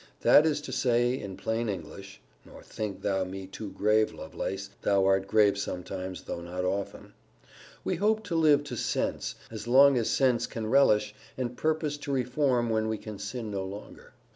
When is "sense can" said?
10.09-10.65